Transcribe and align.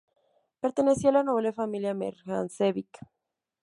Pertenecía 0.61 1.11
a 1.11 1.13
la 1.17 1.23
noble 1.29 1.53
familia 1.53 1.93
Mrnjavčević. 1.93 2.89